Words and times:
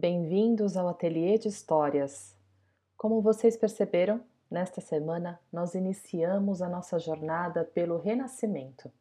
Bem-vindos 0.00 0.76
ao 0.76 0.86
Ateliê 0.86 1.38
de 1.38 1.48
Histórias. 1.48 2.38
Como 2.96 3.20
vocês 3.20 3.56
perceberam, 3.56 4.20
nesta 4.48 4.80
semana 4.80 5.40
nós 5.52 5.74
iniciamos 5.74 6.62
a 6.62 6.68
nossa 6.68 7.00
jornada 7.00 7.64
pelo 7.64 7.98
Renascimento 7.98 8.92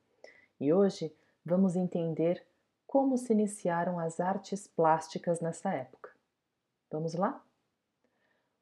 e 0.59 0.73
hoje 0.73 1.15
vamos 1.45 1.75
entender 1.75 2.43
como 2.87 3.15
se 3.15 3.31
iniciaram 3.31 3.99
as 3.99 4.19
artes 4.19 4.65
plásticas 4.65 5.39
nessa 5.39 5.71
época. 5.71 6.09
Vamos 6.89 7.13
lá? 7.13 7.45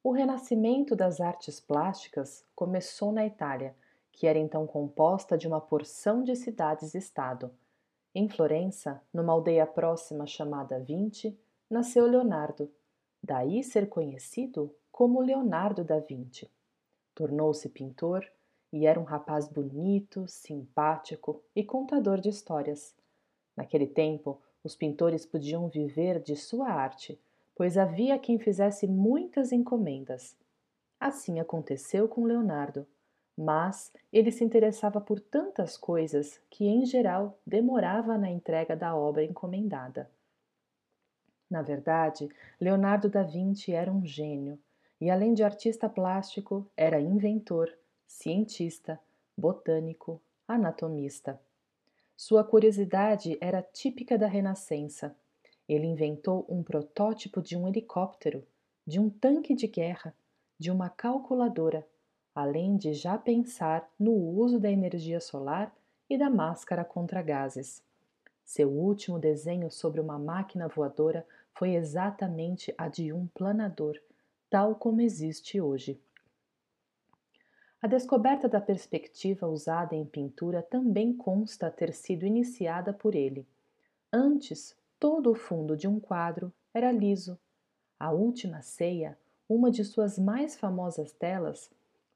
O 0.04 0.12
renascimento 0.12 0.94
das 0.94 1.22
artes 1.22 1.58
plásticas 1.58 2.44
começou 2.54 3.12
na 3.12 3.24
Itália, 3.24 3.74
que 4.12 4.26
era 4.26 4.38
então 4.38 4.66
composta 4.66 5.38
de 5.38 5.48
uma 5.48 5.62
porção 5.62 6.22
de 6.22 6.36
cidades-estado. 6.36 7.50
Em 8.14 8.28
Florença, 8.28 9.00
numa 9.10 9.32
aldeia 9.32 9.66
próxima 9.66 10.26
chamada 10.26 10.78
Vinci, 10.78 11.34
nasceu 11.68 12.06
Leonardo, 12.06 12.70
daí 13.22 13.62
ser 13.62 13.88
conhecido 13.88 14.74
como 14.92 15.20
Leonardo 15.20 15.84
da 15.84 15.98
Vinci. 15.98 16.50
Tornou-se 17.14 17.68
pintor 17.68 18.26
e 18.72 18.86
era 18.86 19.00
um 19.00 19.04
rapaz 19.04 19.48
bonito, 19.48 20.26
simpático 20.28 21.42
e 21.54 21.64
contador 21.64 22.20
de 22.20 22.28
histórias. 22.28 22.94
Naquele 23.56 23.86
tempo, 23.86 24.40
os 24.62 24.76
pintores 24.76 25.24
podiam 25.24 25.68
viver 25.68 26.20
de 26.20 26.36
sua 26.36 26.68
arte, 26.68 27.20
pois 27.54 27.78
havia 27.78 28.18
quem 28.18 28.38
fizesse 28.38 28.86
muitas 28.86 29.52
encomendas. 29.52 30.36
Assim 31.00 31.40
aconteceu 31.40 32.08
com 32.08 32.24
Leonardo, 32.24 32.86
mas 33.36 33.92
ele 34.12 34.30
se 34.30 34.44
interessava 34.44 35.00
por 35.00 35.20
tantas 35.20 35.76
coisas 35.76 36.40
que, 36.48 36.66
em 36.66 36.86
geral, 36.86 37.38
demorava 37.46 38.16
na 38.16 38.30
entrega 38.30 38.74
da 38.74 38.96
obra 38.96 39.22
encomendada. 39.22 40.10
Na 41.50 41.62
verdade, 41.62 42.28
Leonardo 42.60 43.08
da 43.08 43.22
Vinci 43.22 43.72
era 43.72 43.90
um 43.92 44.04
gênio 44.04 44.58
e, 45.00 45.10
além 45.10 45.34
de 45.34 45.44
artista 45.44 45.88
plástico, 45.88 46.68
era 46.76 47.00
inventor, 47.00 47.72
cientista, 48.06 48.98
botânico, 49.36 50.20
anatomista. 50.48 51.40
Sua 52.16 52.42
curiosidade 52.42 53.36
era 53.40 53.62
típica 53.62 54.16
da 54.16 54.26
Renascença. 54.26 55.14
Ele 55.68 55.86
inventou 55.86 56.46
um 56.48 56.62
protótipo 56.62 57.42
de 57.42 57.56
um 57.56 57.68
helicóptero, 57.68 58.46
de 58.86 58.98
um 58.98 59.10
tanque 59.10 59.54
de 59.54 59.66
guerra, 59.66 60.14
de 60.58 60.70
uma 60.70 60.88
calculadora, 60.88 61.86
além 62.34 62.76
de 62.76 62.92
já 62.94 63.18
pensar 63.18 63.88
no 63.98 64.12
uso 64.12 64.58
da 64.58 64.70
energia 64.70 65.20
solar 65.20 65.74
e 66.08 66.16
da 66.16 66.30
máscara 66.30 66.84
contra 66.84 67.20
gases. 67.20 67.82
Seu 68.46 68.70
último 68.70 69.18
desenho 69.18 69.72
sobre 69.72 70.00
uma 70.00 70.20
máquina 70.20 70.68
voadora 70.68 71.26
foi 71.52 71.74
exatamente 71.74 72.72
a 72.78 72.86
de 72.86 73.12
um 73.12 73.26
planador, 73.26 74.00
tal 74.48 74.76
como 74.76 75.00
existe 75.00 75.60
hoje. 75.60 76.00
A 77.82 77.88
descoberta 77.88 78.48
da 78.48 78.60
perspectiva 78.60 79.48
usada 79.48 79.96
em 79.96 80.06
pintura 80.06 80.62
também 80.62 81.12
consta 81.12 81.72
ter 81.72 81.92
sido 81.92 82.24
iniciada 82.24 82.92
por 82.92 83.16
ele. 83.16 83.44
Antes, 84.12 84.76
todo 84.98 85.32
o 85.32 85.34
fundo 85.34 85.76
de 85.76 85.88
um 85.88 85.98
quadro 85.98 86.52
era 86.72 86.92
liso. 86.92 87.36
A 87.98 88.12
Última 88.12 88.62
Ceia, 88.62 89.18
uma 89.48 89.72
de 89.72 89.84
suas 89.84 90.20
mais 90.20 90.56
famosas 90.56 91.12
telas, 91.12 91.68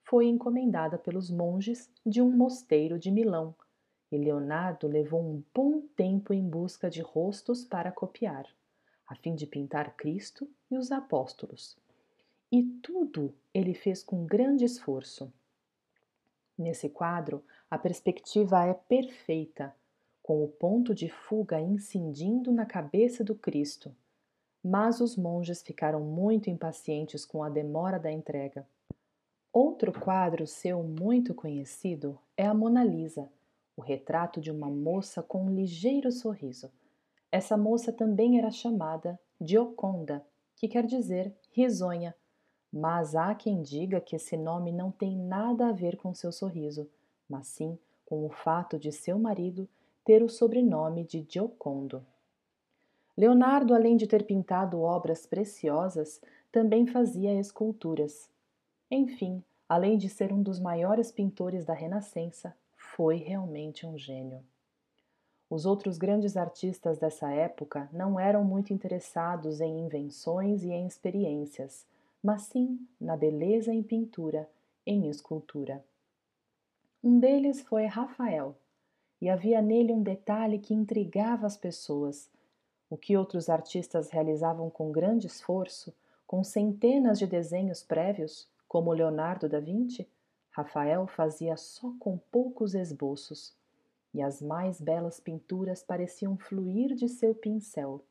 foi 0.04 0.26
encomendada 0.26 0.96
pelos 0.96 1.28
monges 1.28 1.90
de 2.06 2.22
um 2.22 2.30
mosteiro 2.30 3.00
de 3.00 3.10
Milão 3.10 3.52
e 4.10 4.16
Leonardo 4.16 4.88
levou 4.88 5.20
um 5.20 5.42
bom 5.54 5.80
tempo 5.96 6.32
em 6.32 6.42
busca 6.42 6.90
de 6.90 7.00
rostos 7.00 7.64
para 7.64 7.92
copiar, 7.92 8.46
a 9.06 9.14
fim 9.14 9.34
de 9.34 9.46
pintar 9.46 9.96
Cristo 9.96 10.48
e 10.70 10.76
os 10.76 10.90
apóstolos. 10.90 11.76
E 12.50 12.62
tudo 12.82 13.32
ele 13.54 13.74
fez 13.74 14.02
com 14.02 14.26
grande 14.26 14.64
esforço. 14.64 15.32
Nesse 16.58 16.88
quadro, 16.88 17.44
a 17.70 17.78
perspectiva 17.78 18.66
é 18.66 18.74
perfeita, 18.74 19.74
com 20.22 20.44
o 20.44 20.48
ponto 20.48 20.94
de 20.94 21.08
fuga 21.08 21.60
incidindo 21.60 22.52
na 22.52 22.66
cabeça 22.66 23.24
do 23.24 23.34
Cristo. 23.34 23.94
Mas 24.62 25.00
os 25.00 25.16
monges 25.16 25.62
ficaram 25.62 26.00
muito 26.00 26.50
impacientes 26.50 27.24
com 27.24 27.42
a 27.42 27.48
demora 27.48 27.98
da 27.98 28.10
entrega. 28.10 28.66
Outro 29.52 29.92
quadro 29.92 30.46
seu 30.46 30.82
muito 30.82 31.34
conhecido 31.34 32.18
é 32.36 32.46
a 32.46 32.52
Mona 32.52 32.84
Lisa, 32.84 33.28
o 33.80 33.82
retrato 33.82 34.42
de 34.42 34.50
uma 34.50 34.68
moça 34.68 35.22
com 35.22 35.42
um 35.42 35.54
ligeiro 35.54 36.12
sorriso. 36.12 36.70
Essa 37.32 37.56
moça 37.56 37.90
também 37.90 38.38
era 38.38 38.50
chamada 38.50 39.18
Gioconda, 39.40 40.22
que 40.54 40.68
quer 40.68 40.84
dizer 40.84 41.34
risonha, 41.50 42.14
mas 42.70 43.16
há 43.16 43.34
quem 43.34 43.62
diga 43.62 43.98
que 43.98 44.14
esse 44.16 44.36
nome 44.36 44.70
não 44.70 44.90
tem 44.90 45.16
nada 45.16 45.68
a 45.68 45.72
ver 45.72 45.96
com 45.96 46.12
seu 46.12 46.30
sorriso, 46.30 46.90
mas 47.26 47.46
sim 47.46 47.78
com 48.04 48.26
o 48.26 48.28
fato 48.28 48.78
de 48.78 48.92
seu 48.92 49.18
marido 49.18 49.66
ter 50.04 50.22
o 50.22 50.28
sobrenome 50.28 51.02
de 51.04 51.26
Giocondo. 51.26 52.04
Leonardo, 53.16 53.74
além 53.74 53.96
de 53.96 54.06
ter 54.06 54.24
pintado 54.24 54.78
obras 54.82 55.24
preciosas, 55.24 56.20
também 56.52 56.86
fazia 56.86 57.32
esculturas. 57.32 58.28
Enfim, 58.90 59.42
além 59.66 59.96
de 59.96 60.10
ser 60.10 60.32
um 60.32 60.42
dos 60.42 60.60
maiores 60.60 61.10
pintores 61.10 61.64
da 61.64 61.72
Renascença, 61.72 62.54
foi 63.00 63.16
realmente 63.16 63.86
um 63.86 63.96
gênio. 63.96 64.44
Os 65.48 65.64
outros 65.64 65.96
grandes 65.96 66.36
artistas 66.36 66.98
dessa 66.98 67.32
época 67.32 67.88
não 67.94 68.20
eram 68.20 68.44
muito 68.44 68.74
interessados 68.74 69.62
em 69.62 69.86
invenções 69.86 70.64
e 70.64 70.70
em 70.70 70.86
experiências, 70.86 71.86
mas 72.22 72.42
sim 72.42 72.78
na 73.00 73.16
beleza 73.16 73.72
em 73.72 73.82
pintura, 73.82 74.46
em 74.84 75.08
escultura. 75.08 75.82
Um 77.02 77.18
deles 77.18 77.62
foi 77.62 77.86
Rafael, 77.86 78.54
e 79.18 79.30
havia 79.30 79.62
nele 79.62 79.94
um 79.94 80.02
detalhe 80.02 80.58
que 80.58 80.74
intrigava 80.74 81.46
as 81.46 81.56
pessoas. 81.56 82.28
O 82.90 82.98
que 82.98 83.16
outros 83.16 83.48
artistas 83.48 84.10
realizavam 84.10 84.68
com 84.68 84.92
grande 84.92 85.26
esforço, 85.26 85.94
com 86.26 86.44
centenas 86.44 87.18
de 87.18 87.26
desenhos 87.26 87.82
prévios, 87.82 88.46
como 88.68 88.92
Leonardo 88.92 89.48
da 89.48 89.58
Vinci, 89.58 90.06
Rafael 90.50 91.06
fazia 91.06 91.56
só 91.56 91.92
com 92.00 92.18
poucos 92.18 92.74
esboços, 92.74 93.54
e 94.12 94.20
as 94.20 94.42
mais 94.42 94.80
belas 94.80 95.20
pinturas 95.20 95.82
pareciam 95.82 96.36
fluir 96.36 96.94
de 96.94 97.08
seu 97.08 97.34
pincel. 97.34 98.04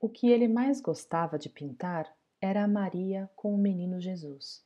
O 0.00 0.08
que 0.08 0.30
ele 0.30 0.48
mais 0.48 0.80
gostava 0.80 1.38
de 1.38 1.50
pintar 1.50 2.10
era 2.40 2.64
a 2.64 2.68
Maria 2.68 3.28
com 3.36 3.54
o 3.54 3.58
menino 3.58 4.00
Jesus. 4.00 4.64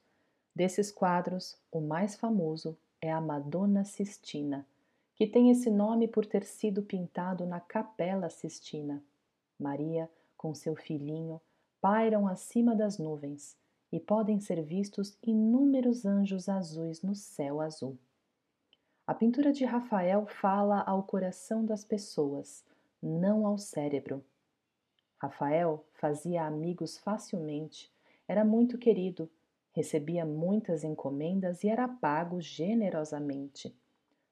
Desses 0.55 0.93
quadros, 0.93 1.59
o 1.71 1.81
mais 1.81 2.15
famoso 2.15 2.79
é 3.01 3.11
a 3.11 3.21
Madonna 3.21 3.85
Sistina, 3.85 4.65
que 5.17 5.27
tem 5.27 5.51
esse 5.51 5.71
nome 5.71 6.07
por 6.07 6.25
ter 6.25 6.45
sido 6.45 6.83
pintado 6.83 7.45
na 7.45 7.59
Capela 7.59 8.31
Sistina. 8.31 9.03
Maria, 9.59 10.09
com 10.37 10.55
seu 10.55 10.77
filhinho, 10.77 11.41
pairam 11.81 12.29
acima 12.29 12.77
das 12.77 12.99
nuvens 12.99 13.57
e 13.93 14.01
podem 14.01 14.41
ser 14.41 14.63
vistos 14.63 15.19
inúmeros 15.23 16.07
anjos 16.07 16.49
azuis 16.49 17.03
no 17.03 17.15
céu 17.15 17.61
azul. 17.61 17.99
A 19.07 19.15
pintura 19.15 19.53
de 19.53 19.65
Rafael 19.65 20.27
fala 20.27 20.81
ao 20.81 21.03
coração 21.03 21.65
das 21.65 21.85
pessoas, 21.85 22.65
não 23.03 23.47
ao 23.47 23.59
cérebro. 23.59 24.25
Rafael 25.19 25.85
fazia 25.93 26.47
amigos 26.47 26.97
facilmente, 26.97 27.93
era 28.27 28.45
muito 28.45 28.79
querido, 28.79 29.31
recebia 29.73 30.25
muitas 30.25 30.85
encomendas 30.85 31.63
e 31.63 31.69
era 31.69 31.87
pago 31.87 32.41
generosamente. 32.41 33.77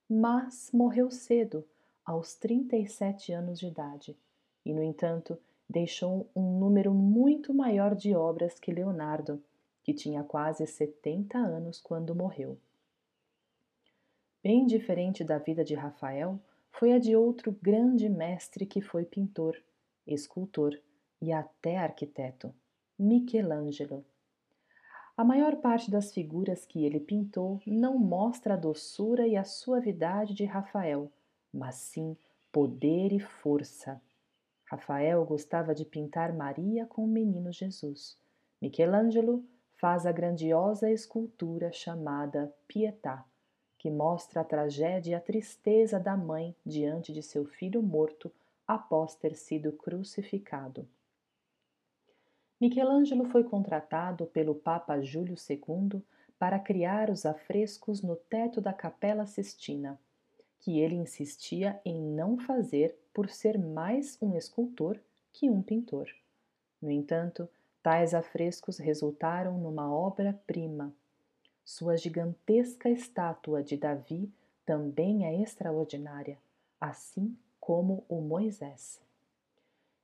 Mas 0.09 0.71
morreu 0.73 1.11
cedo, 1.11 1.65
aos 2.05 2.35
37 2.35 3.33
anos 3.33 3.59
de 3.59 3.67
idade, 3.67 4.17
e, 4.65 4.73
no 4.73 4.83
entanto, 4.83 5.39
deixou 5.69 6.29
um 6.35 6.59
número 6.59 6.93
muito 6.93 7.55
maior 7.55 7.95
de 7.95 8.15
obras 8.15 8.59
que 8.59 8.73
Leonardo, 8.73 9.43
que 9.83 9.95
tinha 9.95 10.23
quase 10.23 10.67
70 10.67 11.39
anos 11.39 11.81
quando 11.81 12.15
morreu. 12.15 12.59
Bem 14.43 14.67
diferente 14.67 15.23
da 15.23 15.39
vida 15.39 15.63
de 15.63 15.75
Rafael 15.75 16.41
foi 16.71 16.93
a 16.93 16.99
de 16.99 17.15
outro 17.15 17.57
grande 17.61 18.09
mestre 18.09 18.65
que 18.65 18.81
foi 18.81 19.05
pintor, 19.05 19.57
escultor 20.07 20.79
e 21.21 21.33
até 21.33 21.77
arquiteto, 21.77 22.55
Michelangelo. 22.99 24.05
A 25.17 25.25
maior 25.25 25.57
parte 25.57 25.91
das 25.91 26.15
figuras 26.15 26.65
que 26.65 26.85
ele 26.85 26.99
pintou 26.99 27.61
não 27.67 27.99
mostra 27.99 28.55
a 28.55 28.57
doçura 28.57 29.27
e 29.27 29.37
a 29.37 29.45
suavidade 29.45 30.33
de 30.33 30.47
Rafael, 30.47 31.13
mas 31.53 31.75
sim 31.75 32.17
poder 32.51 33.13
e 33.13 33.21
força. 33.21 34.01
Rafael 34.65 35.23
gostava 35.27 35.75
de 35.75 35.85
pintar 35.85 36.33
Maria 36.33 36.87
com 36.87 37.05
o 37.05 37.09
menino 37.09 37.53
Jesus. 37.53 38.17
Michelangelo 38.63 39.45
faz 39.81 40.05
a 40.05 40.13
grandiosa 40.13 40.91
escultura 40.91 41.73
chamada 41.73 42.55
Pietà, 42.69 43.25
que 43.79 43.91
mostra 43.91 44.43
a 44.43 44.45
tragédia 44.45 45.13
e 45.13 45.15
a 45.15 45.21
tristeza 45.21 45.99
da 45.99 46.19
mãe 46.19 46.55
diante 46.67 47.15
de 47.15 47.23
seu 47.23 47.47
filho 47.47 47.83
morto 47.83 48.31
após 48.69 49.15
ter 49.15 49.35
sido 49.35 49.73
crucificado. 49.73 50.87
Michelangelo 52.61 53.25
foi 53.31 53.43
contratado 53.43 54.27
pelo 54.27 54.55
Papa 54.55 55.01
Júlio 55.01 55.35
II 55.49 56.03
para 56.39 56.59
criar 56.59 57.09
os 57.09 57.25
afrescos 57.25 58.03
no 58.03 58.17
teto 58.17 58.61
da 58.61 58.75
Capela 58.75 59.25
Sistina, 59.25 59.99
que 60.59 60.79
ele 60.79 60.95
insistia 60.95 61.81
em 61.87 61.99
não 62.03 62.39
fazer 62.39 62.95
por 63.15 63.31
ser 63.31 63.59
mais 63.59 64.19
um 64.21 64.37
escultor 64.37 65.01
que 65.33 65.49
um 65.49 65.63
pintor. 65.63 66.07
No 66.83 66.91
entanto, 66.91 67.49
tais 67.83 68.15
afrescos 68.15 68.79
resultaram 68.79 69.59
numa 69.59 69.93
obra-prima. 69.93 70.93
Sua 71.65 71.97
gigantesca 71.97 72.89
estátua 72.89 73.63
de 73.63 73.77
Davi 73.77 74.31
também 74.67 75.25
é 75.25 75.43
extraordinária, 75.43 76.39
assim 76.81 77.37
como 77.61 78.05
o 78.09 78.21
Moisés. 78.21 79.01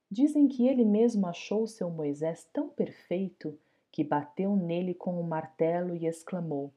Dizem 0.09 0.47
que 0.47 0.67
ele 0.67 0.85
mesmo 0.85 1.27
achou 1.27 1.67
seu 1.67 1.89
Moisés 1.89 2.47
tão 2.53 2.69
perfeito 2.69 3.57
que 3.91 4.03
bateu 4.03 4.55
nele 4.55 4.93
com 4.93 5.15
o 5.15 5.19
um 5.21 5.23
martelo 5.23 5.95
e 5.95 6.05
exclamou: 6.05 6.71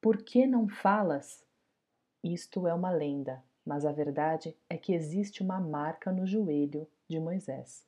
Por 0.00 0.18
que 0.18 0.46
não 0.46 0.68
falas? 0.68 1.42
Isto 2.22 2.66
é 2.66 2.74
uma 2.74 2.90
lenda, 2.90 3.42
mas 3.64 3.86
a 3.86 3.92
verdade 3.92 4.54
é 4.68 4.76
que 4.76 4.92
existe 4.92 5.42
uma 5.42 5.60
marca 5.60 6.12
no 6.12 6.26
joelho 6.26 6.86
de 7.08 7.18
Moisés. 7.18 7.86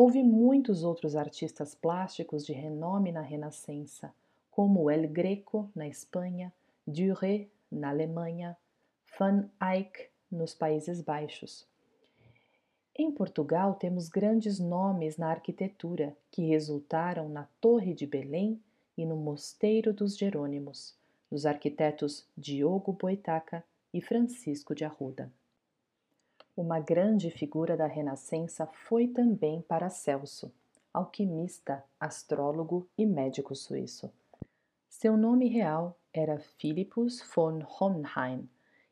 Houve 0.00 0.22
muitos 0.22 0.84
outros 0.84 1.16
artistas 1.16 1.74
plásticos 1.74 2.46
de 2.46 2.52
renome 2.52 3.10
na 3.10 3.20
Renascença, 3.20 4.14
como 4.48 4.88
El 4.88 5.08
Greco, 5.08 5.68
na 5.74 5.88
Espanha, 5.88 6.52
Duret, 6.86 7.50
na 7.68 7.88
Alemanha, 7.88 8.56
Van 9.18 9.50
Eyck, 9.60 10.08
nos 10.30 10.54
Países 10.54 11.00
Baixos. 11.00 11.66
Em 12.94 13.10
Portugal 13.10 13.74
temos 13.74 14.08
grandes 14.08 14.60
nomes 14.60 15.16
na 15.16 15.30
arquitetura 15.30 16.16
que 16.30 16.46
resultaram 16.46 17.28
na 17.28 17.48
Torre 17.60 17.92
de 17.92 18.06
Belém 18.06 18.62
e 18.96 19.04
no 19.04 19.16
Mosteiro 19.16 19.92
dos 19.92 20.16
Jerônimos, 20.16 20.96
dos 21.28 21.44
arquitetos 21.44 22.24
Diogo 22.36 22.92
Boitaca 22.92 23.64
e 23.92 24.00
Francisco 24.00 24.76
de 24.76 24.84
Arruda. 24.84 25.28
Uma 26.58 26.78
grande 26.80 27.30
figura 27.30 27.76
da 27.76 27.86
Renascença 27.86 28.66
foi 28.66 29.06
também 29.06 29.62
Paracelso, 29.62 30.52
alquimista, 30.92 31.84
astrólogo 32.00 32.88
e 32.98 33.06
médico 33.06 33.54
suíço. 33.54 34.10
Seu 34.88 35.16
nome 35.16 35.46
real 35.46 35.96
era 36.12 36.40
Philippus 36.40 37.22
von 37.32 37.60
Hohenheim 37.78 38.48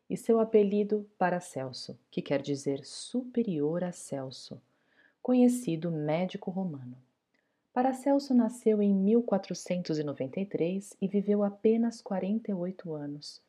e 0.09 0.15
seu 0.15 0.39
apelido 0.39 1.05
Paracelso, 1.17 1.99
que 2.09 2.21
quer 2.21 2.41
dizer 2.41 2.85
superior 2.85 3.83
a 3.83 3.91
Celso, 3.91 4.61
conhecido 5.21 5.91
médico 5.91 6.49
romano. 6.49 6.95
Paracelso 7.73 8.33
nasceu 8.33 8.81
em 8.81 8.93
1493 8.93 10.95
e 11.01 11.07
viveu 11.09 11.43
apenas 11.43 12.01
48 12.01 12.93
anos. 12.93 13.41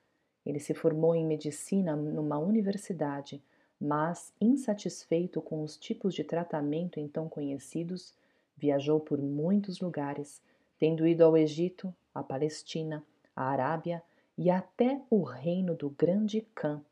Ele 0.45 0.59
se 0.59 0.75
formou 0.75 1.15
em 1.15 1.25
medicina 1.25 1.95
numa 1.95 2.37
universidade, 2.37 3.41
mas, 3.81 4.33
insatisfeito 4.41 5.41
com 5.41 5.63
os 5.63 5.77
tipos 5.77 6.15
de 6.15 6.25
tratamento 6.25 6.99
então 6.99 7.29
conhecidos, 7.29 8.15
viajou 8.57 8.99
por 8.99 9.21
muitos 9.21 9.81
lugares, 9.81 10.43
tendo 10.79 11.07
ido 11.07 11.25
ao 11.25 11.37
Egito, 11.37 11.95
à 12.15 12.23
Palestina, 12.23 13.05
à 13.35 13.45
Arábia 13.51 14.03
e 14.37 14.51
até 14.51 15.01
o 15.09 15.23
reino 15.23 15.75
do 15.75 15.91
grande 15.91 16.41
Cã, 16.55 16.83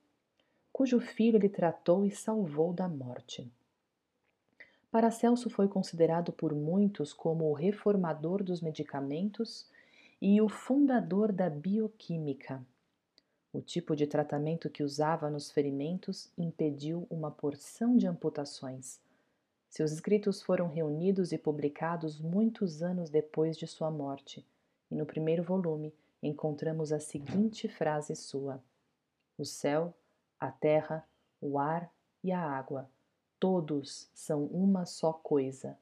cujo 0.73 1.01
filho 1.01 1.37
ele 1.37 1.49
tratou 1.49 2.05
e 2.05 2.11
salvou 2.11 2.73
da 2.73 2.89
morte. 2.89 3.51
Paracelso 4.91 5.51
foi 5.51 5.69
considerado 5.69 6.33
por 6.33 6.55
muitos 6.55 7.13
como 7.13 7.51
o 7.51 7.53
reformador 7.53 8.43
dos 8.43 8.61
medicamentos 8.61 9.69
e 10.21 10.41
o 10.41 10.49
fundador 10.49 11.33
da 11.33 11.51
bioquímica. 11.51 12.65
O 13.57 13.63
tipo 13.63 13.97
de 13.97 14.07
tratamento 14.07 14.69
que 14.69 14.83
usava 14.83 15.31
nos 15.31 15.51
ferimentos 15.51 16.31
impediu 16.37 17.07
uma 17.09 17.31
porção 17.31 17.97
de 17.97 18.07
amputações. 18.07 19.01
Seus 19.71 19.93
escritos 19.93 20.43
foram 20.43 20.69
reunidos 20.69 21.33
e 21.33 21.39
publicados 21.39 22.21
muitos 22.21 22.83
anos 22.83 23.09
depois 23.09 23.57
de 23.57 23.67
sua 23.67 23.91
morte, 23.91 24.47
e 24.91 24.95
no 24.95 25.07
primeiro 25.07 25.43
volume 25.43 25.95
encontramos 26.23 26.93
a 26.93 27.01
seguinte 27.01 27.67
frase 27.67 28.15
sua: 28.15 28.63
O 29.39 29.45
céu, 29.47 29.95
a 30.39 30.53
terra, 30.53 31.09
o 31.41 31.59
ar 31.59 31.91
e 32.23 32.33
a 32.33 32.41
água, 32.43 32.91
todos 33.41 34.11
são 34.13 34.45
uma 34.45 34.85
só 34.85 35.15
coisa, 35.15 35.79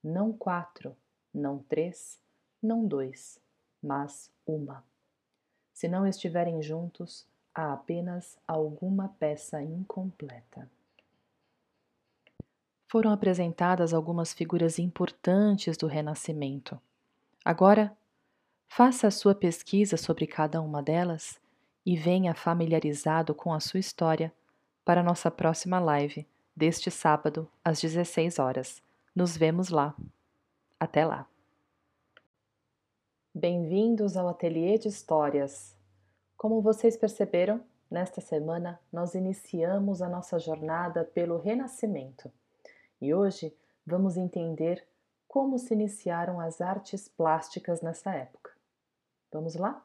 não 0.00 0.32
quatro, 0.32 0.96
não 1.34 1.58
três, 1.58 2.20
não 2.62 2.86
dois, 2.86 3.40
mas 3.82 4.30
uma. 4.46 4.84
Se 5.76 5.86
não 5.86 6.06
estiverem 6.06 6.60
juntos, 6.62 7.24
há 7.54 7.74
apenas 7.74 8.36
alguma 8.48 9.10
peça 9.20 9.62
incompleta. 9.62 10.68
Foram 12.88 13.12
apresentadas 13.12 13.92
algumas 13.92 14.32
figuras 14.32 14.78
importantes 14.78 15.76
do 15.76 15.86
Renascimento. 15.86 16.80
Agora 17.44 17.96
Faça 18.68 19.06
a 19.06 19.10
sua 19.10 19.34
pesquisa 19.34 19.96
sobre 19.96 20.26
cada 20.26 20.60
uma 20.60 20.82
delas 20.82 21.40
e 21.84 21.96
venha 21.96 22.34
familiarizado 22.34 23.34
com 23.34 23.54
a 23.54 23.60
sua 23.60 23.80
história 23.80 24.32
para 24.84 25.02
nossa 25.02 25.30
próxima 25.30 25.78
live 25.78 26.26
deste 26.54 26.90
sábado 26.90 27.48
às 27.64 27.80
16 27.80 28.38
horas. 28.38 28.82
Nos 29.14 29.36
vemos 29.36 29.70
lá. 29.70 29.94
Até 30.78 31.06
lá. 31.06 31.26
Bem-vindos 33.38 34.16
ao 34.16 34.28
Ateliê 34.28 34.78
de 34.78 34.88
Histórias. 34.88 35.76
Como 36.38 36.62
vocês 36.62 36.96
perceberam, 36.96 37.60
nesta 37.90 38.18
semana 38.18 38.80
nós 38.90 39.14
iniciamos 39.14 40.00
a 40.00 40.08
nossa 40.08 40.38
jornada 40.38 41.04
pelo 41.04 41.36
Renascimento 41.36 42.32
e 42.98 43.12
hoje 43.12 43.54
vamos 43.86 44.16
entender 44.16 44.88
como 45.28 45.58
se 45.58 45.74
iniciaram 45.74 46.40
as 46.40 46.62
artes 46.62 47.08
plásticas 47.08 47.82
nessa 47.82 48.10
época. 48.14 48.52
Vamos 49.30 49.54
lá? 49.54 49.84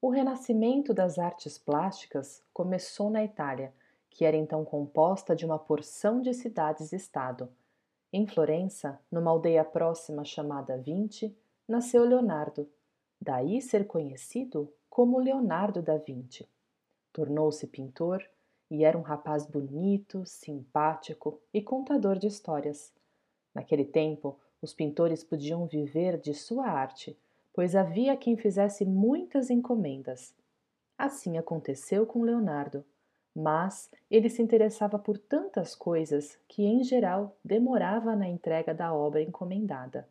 O 0.00 0.08
renascimento 0.08 0.94
das 0.94 1.18
artes 1.18 1.58
plásticas 1.58 2.42
começou 2.50 3.10
na 3.10 3.22
Itália, 3.22 3.74
que 4.08 4.24
era 4.24 4.38
então 4.38 4.64
composta 4.64 5.36
de 5.36 5.44
uma 5.44 5.58
porção 5.58 6.22
de 6.22 6.32
cidades-estado. 6.32 7.50
Em 8.10 8.26
Florença, 8.26 8.98
numa 9.10 9.30
aldeia 9.30 9.66
próxima 9.66 10.24
chamada 10.24 10.78
Vinci, 10.78 11.36
nasceu 11.68 12.04
Leonardo, 12.04 12.68
daí 13.20 13.60
ser 13.60 13.86
conhecido 13.86 14.72
como 14.88 15.18
Leonardo 15.18 15.82
da 15.82 15.96
Vinci. 15.96 16.48
Tornou-se 17.12 17.66
pintor 17.66 18.24
e 18.70 18.84
era 18.84 18.96
um 18.96 19.02
rapaz 19.02 19.46
bonito, 19.46 20.24
simpático 20.24 21.40
e 21.52 21.60
contador 21.60 22.18
de 22.18 22.26
histórias. 22.26 22.92
Naquele 23.54 23.84
tempo, 23.84 24.38
os 24.60 24.72
pintores 24.72 25.22
podiam 25.22 25.66
viver 25.66 26.18
de 26.18 26.34
sua 26.34 26.66
arte 26.66 27.16
pois 27.52 27.76
havia 27.76 28.16
quem 28.16 28.36
fizesse 28.36 28.84
muitas 28.84 29.50
encomendas. 29.50 30.34
Assim 30.96 31.36
aconteceu 31.36 32.06
com 32.06 32.22
Leonardo, 32.22 32.84
mas 33.34 33.90
ele 34.10 34.28
se 34.28 34.42
interessava 34.42 34.98
por 34.98 35.18
tantas 35.18 35.74
coisas 35.74 36.38
que, 36.48 36.64
em 36.64 36.82
geral, 36.82 37.36
demorava 37.44 38.16
na 38.16 38.28
entrega 38.28 38.74
da 38.74 38.94
obra 38.94 39.22
encomendada. 39.22 40.08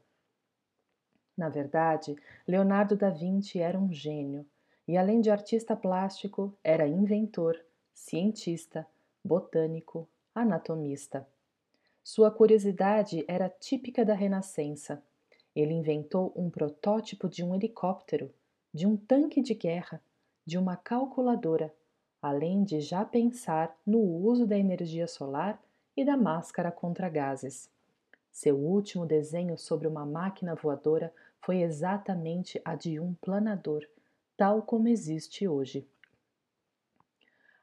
Na 1.42 1.50
verdade, 1.50 2.16
Leonardo 2.48 2.96
da 2.96 3.10
Vinci 3.10 3.60
era 3.60 3.76
um 3.80 3.92
gênio 3.92 4.46
e, 4.88 4.96
além 4.96 5.20
de 5.20 5.32
artista 5.32 5.76
plástico, 5.76 6.56
era 6.64 6.88
inventor, 6.88 7.60
cientista, 7.94 8.86
botânico, 9.26 10.08
anatomista. 10.36 11.28
Sua 12.04 12.30
curiosidade 12.30 13.26
era 13.28 13.50
típica 13.50 14.06
da 14.06 14.14
Renascença 14.14 15.02
ele 15.56 15.74
inventou 15.74 16.32
um 16.36 16.50
protótipo 16.50 17.28
de 17.28 17.44
um 17.44 17.54
helicóptero, 17.54 18.34
de 18.74 18.88
um 18.88 18.96
tanque 18.96 19.42
de 19.42 19.54
guerra, 19.54 20.02
de 20.46 20.58
uma 20.58 20.78
calculadora, 20.78 21.74
além 22.22 22.64
de 22.64 22.80
já 22.80 23.04
pensar 23.04 23.76
no 23.86 24.00
uso 24.00 24.46
da 24.46 24.58
energia 24.58 25.08
solar 25.08 25.62
e 25.96 26.06
da 26.06 26.16
máscara 26.16 26.72
contra 26.72 27.10
gases. 27.10 27.70
Seu 28.32 28.56
último 28.56 29.06
desenho 29.06 29.58
sobre 29.58 29.88
uma 29.88 30.06
máquina 30.06 30.56
voadora 30.56 31.14
foi 31.42 31.62
exatamente 31.62 32.62
a 32.64 32.76
de 32.76 33.00
um 33.00 33.14
planador, 33.16 33.86
tal 34.38 34.62
como 34.62 34.88
existe 34.88 35.48
hoje. 35.48 35.88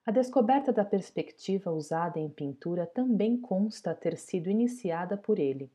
A 0.05 0.11
descoberta 0.11 0.73
da 0.73 0.85
perspectiva 0.85 1.71
usada 1.71 2.19
em 2.19 2.29
pintura 2.29 2.87
também 2.87 3.39
consta 3.39 3.95
ter 3.95 4.17
sido 4.17 4.49
iniciada 4.51 5.17
por 5.17 5.39
ele. 5.39 5.71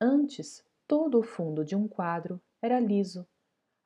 Antes, 0.00 0.64
Todo 0.92 1.20
o 1.20 1.22
fundo 1.22 1.64
de 1.64 1.74
um 1.74 1.88
quadro 1.88 2.38
era 2.60 2.78
liso. 2.78 3.26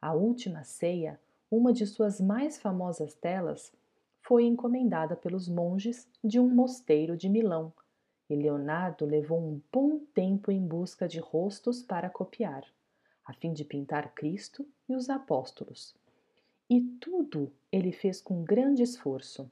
A 0.02 0.12
última 0.12 0.64
ceia, 0.64 1.20
uma 1.48 1.72
de 1.72 1.86
suas 1.86 2.20
mais 2.20 2.58
famosas 2.58 3.14
telas, 3.14 3.72
foi 4.20 4.44
encomendada 4.44 5.14
pelos 5.14 5.48
monges 5.48 6.08
de 6.24 6.40
um 6.40 6.48
mosteiro 6.48 7.16
de 7.16 7.28
Milão, 7.28 7.72
e 8.28 8.34
Leonardo 8.34 9.06
levou 9.06 9.38
um 9.38 9.60
bom 9.72 10.00
tempo 10.12 10.50
em 10.50 10.60
busca 10.60 11.06
de 11.06 11.20
rostos 11.20 11.80
para 11.80 12.10
copiar, 12.10 12.64
a 13.26 13.32
fim 13.32 13.52
de 13.52 13.64
pintar 13.64 14.14
Cristo 14.14 14.66
e 14.88 14.94
os 14.94 15.10
apóstolos. 15.10 15.94
E 16.70 16.80
tudo 17.00 17.52
ele 17.70 17.92
fez 17.92 18.20
com 18.20 18.44
grande 18.44 18.82
esforço. 18.82 19.50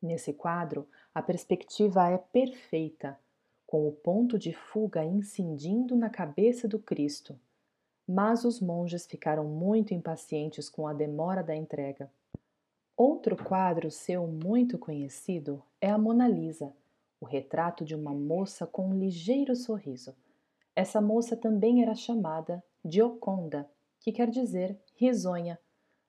Nesse 0.00 0.32
quadro, 0.32 0.86
a 1.14 1.22
perspectiva 1.22 2.08
é 2.08 2.18
perfeita, 2.18 3.18
com 3.66 3.88
o 3.88 3.92
ponto 3.92 4.38
de 4.38 4.52
fuga 4.52 5.04
incidindo 5.04 5.96
na 5.96 6.10
cabeça 6.10 6.68
do 6.68 6.78
Cristo. 6.78 7.38
Mas 8.06 8.44
os 8.44 8.60
monges 8.60 9.06
ficaram 9.06 9.44
muito 9.44 9.94
impacientes 9.94 10.68
com 10.68 10.86
a 10.86 10.92
demora 10.92 11.42
da 11.42 11.56
entrega. 11.56 12.10
Outro 12.96 13.36
quadro 13.36 13.90
seu 13.90 14.26
muito 14.26 14.76
conhecido 14.76 15.62
é 15.80 15.88
a 15.88 15.96
Mona 15.96 16.28
Lisa, 16.28 16.74
o 17.20 17.24
retrato 17.24 17.84
de 17.84 17.94
uma 17.94 18.12
moça 18.12 18.66
com 18.66 18.88
um 18.88 18.98
ligeiro 18.98 19.54
sorriso. 19.56 20.14
Essa 20.74 21.00
moça 21.00 21.36
também 21.36 21.82
era 21.82 21.94
chamada 21.94 22.62
Gioconda, 22.84 23.68
que 24.00 24.10
quer 24.10 24.30
dizer 24.30 24.78
risonha, 24.96 25.58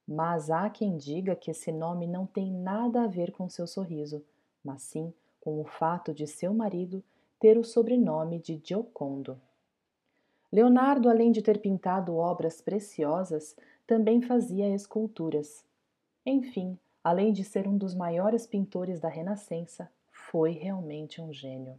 mas 0.08 0.50
há 0.50 0.70
quem 0.70 0.98
diga 0.98 1.36
que 1.36 1.52
esse 1.52 1.72
nome 1.72 2.08
não 2.08 2.26
tem 2.26 2.52
nada 2.52 3.04
a 3.04 3.08
ver 3.08 3.32
com 3.32 3.50
seu 3.50 3.68
sorriso, 3.68 4.24
mas 4.64 4.82
sim 4.82 5.14
com 5.40 5.60
o 5.60 5.66
fato 5.66 6.14
de 6.14 6.26
seu 6.26 6.54
marido 6.54 7.04
ter 7.40 7.58
o 7.58 7.64
sobrenome 7.64 8.40
de 8.40 8.62
Giocondo. 8.64 9.40
Leonardo, 10.50 11.10
além 11.10 11.32
de 11.32 11.42
ter 11.42 11.60
pintado 11.60 12.16
obras 12.16 12.62
preciosas, 12.62 13.56
também 13.86 14.22
fazia 14.22 14.74
esculturas. 14.74 15.66
Enfim, 16.26 16.80
além 17.04 17.34
de 17.34 17.44
ser 17.44 17.68
um 17.68 17.78
dos 17.78 17.94
maiores 17.94 18.48
pintores 18.48 19.00
da 19.02 19.10
Renascença, 19.10 19.92
foi 20.10 20.52
realmente 20.52 21.20
um 21.20 21.34
gênio. 21.34 21.78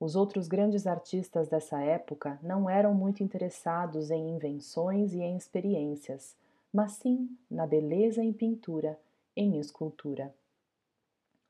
Os 0.00 0.14
outros 0.14 0.46
grandes 0.46 0.86
artistas 0.86 1.48
dessa 1.48 1.82
época 1.82 2.38
não 2.42 2.70
eram 2.70 2.94
muito 2.94 3.22
interessados 3.22 4.10
em 4.10 4.36
invenções 4.36 5.12
e 5.12 5.20
em 5.20 5.36
experiências, 5.36 6.36
mas 6.72 6.92
sim 6.92 7.28
na 7.50 7.66
beleza 7.66 8.22
em 8.22 8.32
pintura, 8.32 8.98
em 9.36 9.58
escultura. 9.58 10.32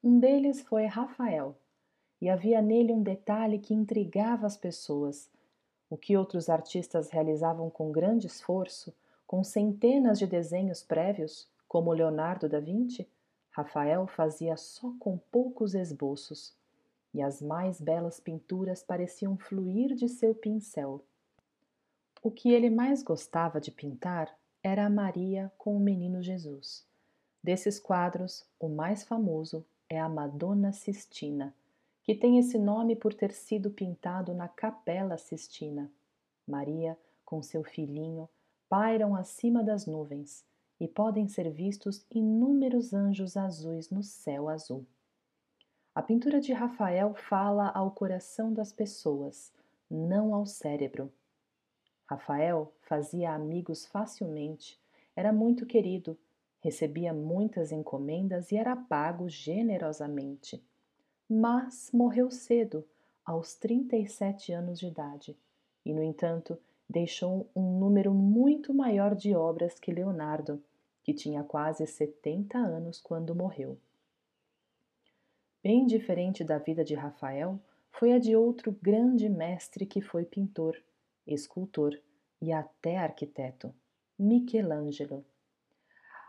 Um 0.02 0.18
deles 0.18 0.62
foi 0.62 0.86
Rafael, 0.86 1.54
e 2.20 2.28
havia 2.28 2.62
nele 2.62 2.92
um 2.92 3.02
detalhe 3.02 3.58
que 3.58 3.74
intrigava 3.74 4.46
as 4.46 4.56
pessoas. 4.56 5.30
O 5.90 5.96
que 5.96 6.16
outros 6.16 6.48
artistas 6.48 7.10
realizavam 7.10 7.70
com 7.70 7.92
grande 7.92 8.26
esforço, 8.26 8.94
com 9.26 9.44
centenas 9.44 10.18
de 10.18 10.26
desenhos 10.26 10.82
prévios, 10.82 11.48
como 11.68 11.92
Leonardo 11.92 12.48
da 12.48 12.60
Vinci, 12.60 13.06
Rafael 13.50 14.06
fazia 14.06 14.56
só 14.56 14.92
com 14.98 15.18
poucos 15.30 15.74
esboços, 15.74 16.54
e 17.18 17.22
as 17.22 17.42
mais 17.42 17.80
belas 17.80 18.20
pinturas 18.20 18.80
pareciam 18.80 19.36
fluir 19.36 19.92
de 19.96 20.08
seu 20.08 20.32
pincel. 20.32 21.04
O 22.22 22.30
que 22.30 22.52
ele 22.52 22.70
mais 22.70 23.02
gostava 23.02 23.60
de 23.60 23.72
pintar 23.72 24.32
era 24.62 24.86
a 24.86 24.90
Maria 24.90 25.50
com 25.58 25.76
o 25.76 25.80
menino 25.80 26.22
Jesus. 26.22 26.86
Desses 27.42 27.80
quadros, 27.80 28.46
o 28.60 28.68
mais 28.68 29.02
famoso 29.02 29.66
é 29.88 29.98
a 29.98 30.08
Madonna 30.08 30.72
Sistina, 30.72 31.52
que 32.04 32.14
tem 32.14 32.38
esse 32.38 32.56
nome 32.56 32.94
por 32.94 33.12
ter 33.12 33.32
sido 33.32 33.68
pintado 33.68 34.32
na 34.32 34.46
Capela 34.46 35.18
Sistina. 35.18 35.90
Maria, 36.46 36.96
com 37.24 37.42
seu 37.42 37.64
filhinho, 37.64 38.28
pairam 38.68 39.16
acima 39.16 39.64
das 39.64 39.86
nuvens 39.86 40.44
e 40.78 40.86
podem 40.86 41.26
ser 41.26 41.50
vistos 41.50 42.06
inúmeros 42.12 42.94
anjos 42.94 43.36
azuis 43.36 43.90
no 43.90 44.04
céu 44.04 44.48
azul. 44.48 44.86
A 45.98 46.02
pintura 46.02 46.40
de 46.40 46.52
Rafael 46.52 47.12
fala 47.12 47.70
ao 47.70 47.90
coração 47.90 48.52
das 48.54 48.72
pessoas, 48.72 49.52
não 49.90 50.32
ao 50.32 50.46
cérebro. 50.46 51.12
Rafael 52.06 52.72
fazia 52.82 53.32
amigos 53.32 53.84
facilmente, 53.84 54.78
era 55.16 55.32
muito 55.32 55.66
querido, 55.66 56.16
recebia 56.60 57.12
muitas 57.12 57.72
encomendas 57.72 58.52
e 58.52 58.56
era 58.56 58.76
pago 58.76 59.28
generosamente. 59.28 60.64
Mas 61.28 61.90
morreu 61.92 62.30
cedo, 62.30 62.86
aos 63.24 63.56
37 63.56 64.52
anos 64.52 64.78
de 64.78 64.86
idade, 64.86 65.36
e, 65.84 65.92
no 65.92 66.04
entanto, 66.04 66.56
deixou 66.88 67.50
um 67.56 67.76
número 67.76 68.14
muito 68.14 68.72
maior 68.72 69.16
de 69.16 69.34
obras 69.34 69.80
que 69.80 69.90
Leonardo, 69.90 70.62
que 71.02 71.12
tinha 71.12 71.42
quase 71.42 71.84
70 71.88 72.56
anos 72.56 73.00
quando 73.00 73.34
morreu. 73.34 73.76
Bem 75.70 75.84
diferente 75.84 76.42
da 76.42 76.56
vida 76.56 76.82
de 76.82 76.94
Rafael 76.94 77.60
foi 77.90 78.14
a 78.14 78.18
de 78.18 78.34
outro 78.34 78.74
grande 78.80 79.28
mestre 79.28 79.84
que 79.84 80.00
foi 80.00 80.24
pintor, 80.24 80.74
escultor 81.26 81.94
e 82.40 82.50
até 82.50 82.96
arquiteto, 82.96 83.74
Michelangelo. 84.18 85.26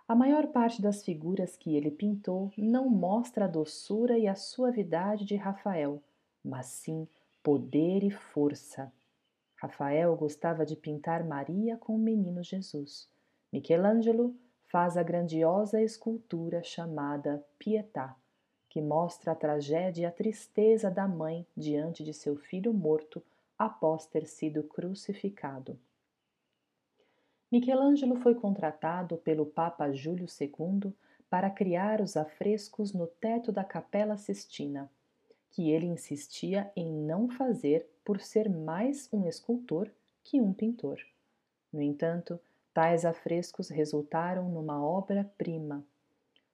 A 0.06 0.14
maior 0.14 0.48
parte 0.48 0.82
das 0.82 1.06
figuras 1.06 1.56
que 1.56 1.74
ele 1.74 1.90
pintou 1.90 2.52
não 2.58 2.90
mostra 2.90 3.46
a 3.46 3.48
doçura 3.48 4.18
e 4.18 4.28
a 4.28 4.36
suavidade 4.36 5.24
de 5.24 5.38
Rafael, 5.38 6.04
mas 6.44 6.66
sim 6.66 7.08
poder 7.42 8.04
e 8.04 8.12
força. 8.12 8.92
Rafael 9.56 10.18
gostava 10.18 10.66
de 10.66 10.76
pintar 10.76 11.24
Maria 11.24 11.78
com 11.78 11.96
o 11.96 11.98
menino 11.98 12.44
Jesus. 12.44 13.10
Michelangelo 13.54 14.36
faz 14.66 14.98
a 14.98 15.02
grandiosa 15.02 15.82
escultura 15.82 16.62
chamada 16.62 17.42
Pietà, 17.58 18.19
que 18.70 18.80
mostra 18.80 19.32
a 19.32 19.36
tragédia 19.36 20.04
e 20.04 20.06
a 20.06 20.12
tristeza 20.12 20.90
da 20.92 21.08
mãe 21.08 21.46
diante 21.58 22.04
de 22.04 22.14
seu 22.14 22.36
filho 22.36 22.72
morto 22.72 23.22
após 23.58 24.06
ter 24.06 24.26
sido 24.26 24.64
crucificado. 24.64 25.78
Michelangelo 27.52 28.16
foi 28.18 28.36
contratado 28.36 29.18
pelo 29.18 29.46
Papa 29.46 29.92
Júlio 29.92 30.28
II 30.40 30.94
para 31.30 31.50
criar 31.50 32.00
os 32.00 32.16
afrescos 32.16 32.94
no 32.94 33.08
teto 33.08 33.52
da 33.52 33.64
Capela 33.64 34.18
Sistina, 34.18 34.90
que 35.50 35.72
ele 35.72 35.88
insistia 35.88 36.72
em 36.76 36.94
não 36.94 37.28
fazer 37.28 37.90
por 38.06 38.20
ser 38.20 38.50
mais 38.50 39.10
um 39.12 39.28
escultor 39.28 39.90
que 40.24 40.40
um 40.40 40.54
pintor. 40.54 41.00
No 41.74 41.82
entanto, 41.82 42.40
tais 42.74 43.04
afrescos 43.04 43.70
resultaram 43.70 44.48
numa 44.50 44.84
obra-prima. 44.84 45.84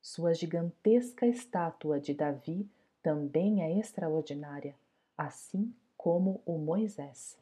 Sua 0.08 0.36
gigantesca 0.36 1.26
estátua 1.26 2.00
de 2.00 2.14
Davi 2.14 2.70
também 3.02 3.64
é 3.64 3.80
extraordinária, 3.80 4.76
assim 5.18 5.74
como 5.98 6.44
o 6.46 6.60
Moisés. 6.60 7.36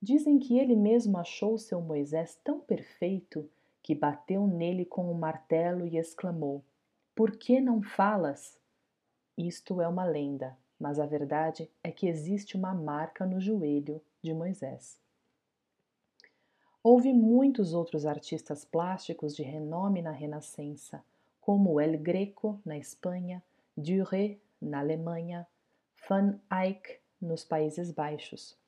Dizem 0.00 0.38
que 0.38 0.58
ele 0.58 0.76
mesmo 0.76 1.16
achou 1.16 1.56
seu 1.56 1.80
Moisés 1.80 2.38
tão 2.44 2.60
perfeito 2.60 3.48
que 3.82 3.94
bateu 3.94 4.46
nele 4.46 4.84
com 4.84 5.06
o 5.06 5.12
um 5.12 5.18
martelo 5.18 5.86
e 5.86 5.96
exclamou: 5.96 6.62
Por 7.14 7.34
que 7.38 7.58
não 7.58 7.80
falas? 7.82 8.58
Isto 9.34 9.80
é 9.80 9.88
uma 9.88 10.04
lenda, 10.04 10.54
mas 10.78 11.00
a 11.00 11.06
verdade 11.06 11.70
é 11.82 11.90
que 11.90 12.06
existe 12.06 12.54
uma 12.54 12.74
marca 12.74 13.24
no 13.24 13.40
joelho 13.40 14.02
de 14.22 14.34
Moisés. 14.34 15.00
Houve 16.82 17.14
muitos 17.14 17.72
outros 17.72 18.04
artistas 18.04 18.62
plásticos 18.62 19.34
de 19.34 19.42
renome 19.42 20.02
na 20.02 20.10
Renascença, 20.10 21.02
como 21.46 21.80
El 21.80 21.98
Greco 21.98 22.60
na 22.64 22.76
Espanha, 22.76 23.40
Duret 23.76 24.40
na 24.60 24.80
Alemanha, 24.80 25.46
Van 26.08 26.40
Eyck 26.50 26.98
nos 27.22 27.44
Países 27.44 27.92
Baixos. 27.92 28.58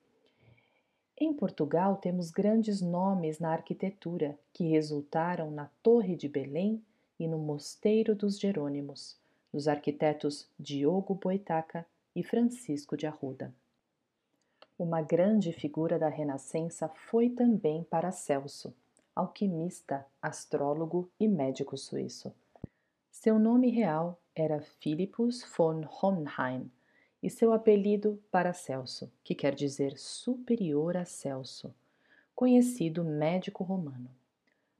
Em 1.16 1.34
Portugal, 1.34 1.96
temos 1.96 2.30
grandes 2.30 2.80
nomes 2.80 3.40
na 3.40 3.50
arquitetura 3.50 4.38
que 4.52 4.68
resultaram 4.68 5.50
na 5.50 5.68
Torre 5.82 6.14
de 6.14 6.28
Belém 6.28 6.80
e 7.18 7.26
no 7.26 7.36
Mosteiro 7.36 8.14
dos 8.14 8.38
Jerônimos, 8.38 9.18
dos 9.52 9.66
arquitetos 9.66 10.48
Diogo 10.56 11.16
Boitaca 11.16 11.84
e 12.14 12.22
Francisco 12.22 12.96
de 12.96 13.08
Arruda. 13.08 13.52
Uma 14.78 15.02
grande 15.02 15.52
figura 15.52 15.98
da 15.98 16.08
Renascença 16.08 16.86
foi 16.86 17.28
também 17.28 17.82
Paracelso, 17.82 18.72
alquimista, 19.16 20.06
astrólogo 20.22 21.10
e 21.18 21.26
médico 21.26 21.76
suíço. 21.76 22.32
Seu 23.20 23.36
nome 23.36 23.68
real 23.68 24.16
era 24.32 24.60
Philippus 24.60 25.44
von 25.56 25.84
Hohenheim 26.00 26.70
e 27.20 27.28
seu 27.28 27.52
apelido 27.52 28.22
Paracelso, 28.30 29.10
que 29.24 29.34
quer 29.34 29.56
dizer 29.56 29.98
superior 29.98 30.96
a 30.96 31.04
Celso, 31.04 31.74
conhecido 32.32 33.02
médico 33.02 33.64
romano. 33.64 34.08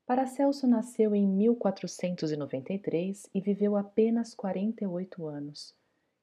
Paracelso 0.06 0.68
nasceu 0.68 1.16
em 1.16 1.26
1493 1.26 3.28
e 3.34 3.40
viveu 3.40 3.74
apenas 3.74 4.36
48 4.36 5.26
anos. 5.26 5.74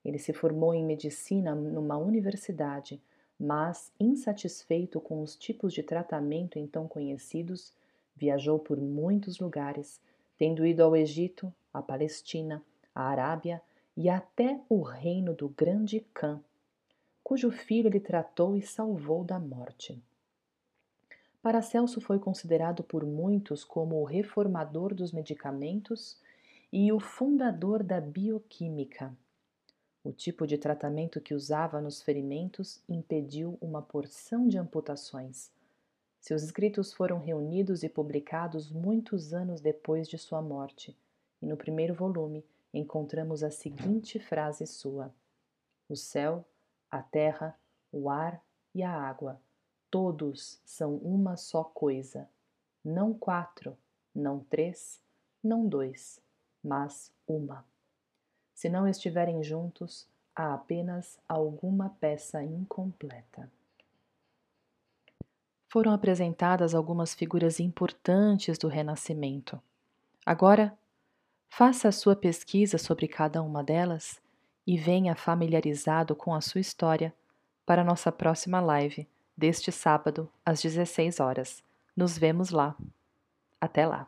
Ele 0.05 0.17
se 0.17 0.31
formou 0.31 0.73
em 0.73 0.85
medicina 0.85 1.53
numa 1.53 1.97
universidade, 1.97 3.01
mas, 3.37 3.91
insatisfeito 3.99 5.01
com 5.01 5.21
os 5.21 5.35
tipos 5.35 5.73
de 5.73 5.83
tratamento 5.83 6.57
então 6.57 6.87
conhecidos, 6.87 7.73
viajou 8.15 8.57
por 8.57 8.79
muitos 8.79 9.37
lugares, 9.37 9.99
tendo 10.37 10.65
ido 10.65 10.81
ao 10.81 10.95
Egito, 10.95 11.53
à 11.77 11.81
Palestina, 11.81 12.63
à 12.93 13.09
Arábia 13.09 13.61
e 13.95 14.09
até 14.09 14.61
o 14.69 14.81
reino 14.81 15.33
do 15.33 15.49
grande 15.49 15.99
Khan, 16.13 16.41
cujo 17.23 17.51
filho 17.51 17.87
ele 17.87 17.99
tratou 17.99 18.55
e 18.55 18.61
salvou 18.61 19.23
da 19.23 19.39
morte. 19.39 20.01
Paracelso 21.41 22.01
foi 22.01 22.17
considerado 22.17 22.83
por 22.83 23.05
muitos 23.05 23.63
como 23.63 24.01
o 24.01 24.03
reformador 24.03 24.95
dos 24.95 25.11
medicamentos 25.11 26.19
e 26.71 26.91
o 26.91 26.99
fundador 26.99 27.83
da 27.83 28.01
bioquímica. 28.01 29.15
O 30.03 30.11
tipo 30.11 30.47
de 30.47 30.57
tratamento 30.57 31.21
que 31.21 31.33
usava 31.33 31.81
nos 31.81 32.01
ferimentos 32.01 32.81
impediu 32.87 33.57
uma 33.61 33.81
porção 33.81 34.47
de 34.47 34.57
amputações. 34.57 35.51
Seus 36.19 36.41
escritos 36.41 36.93
foram 36.93 37.19
reunidos 37.19 37.83
e 37.83 37.89
publicados 37.89 38.71
muitos 38.71 39.33
anos 39.33 39.61
depois 39.61 40.07
de 40.07 40.17
sua 40.17 40.41
morte, 40.41 40.97
e 41.45 41.47
no 41.47 41.55
primeiro 41.55 41.93
volume 41.93 42.43
encontramos 42.73 43.43
a 43.43 43.51
seguinte 43.51 44.19
frase 44.19 44.65
sua: 44.65 45.13
O 45.87 45.95
céu, 45.95 46.43
a 46.89 47.03
terra, 47.03 47.55
o 47.91 48.09
ar 48.09 48.43
e 48.73 48.81
a 48.81 48.91
água, 48.91 49.39
todos 49.91 50.59
são 50.65 50.95
uma 50.95 51.37
só 51.37 51.63
coisa. 51.63 52.27
Não 52.83 53.13
quatro, 53.13 53.77
não 54.13 54.39
três, 54.39 54.99
não 55.43 55.67
dois, 55.67 56.19
mas 56.63 57.13
uma. 57.27 57.63
Se 58.55 58.67
não 58.67 58.87
estiverem 58.87 59.43
juntos, 59.43 60.07
há 60.35 60.55
apenas 60.55 61.19
alguma 61.29 61.91
peça 61.99 62.43
incompleta. 62.43 63.51
Foram 65.67 65.91
apresentadas 65.91 66.73
algumas 66.73 67.13
figuras 67.13 67.59
importantes 67.59 68.57
do 68.57 68.67
Renascimento. 68.67 69.61
Agora, 70.25 70.75
Faça 71.57 71.87
a 71.87 71.91
sua 71.93 72.17
pesquisa 72.17 72.77
sobre 72.77 73.07
cada 73.07 73.41
uma 73.41 73.63
delas 73.63 74.21
e 74.67 74.77
venha 74.77 75.15
familiarizado 75.15 76.13
com 76.13 76.35
a 76.35 76.41
sua 76.41 76.59
história 76.59 77.15
para 77.65 77.81
a 77.81 77.85
nossa 77.85 78.11
próxima 78.11 78.59
live 78.59 79.07
deste 79.37 79.71
sábado 79.71 80.29
às 80.45 80.61
16 80.61 81.21
horas. 81.21 81.63
Nos 81.95 82.17
vemos 82.17 82.49
lá. 82.49 82.75
Até 83.61 83.87
lá! 83.87 84.05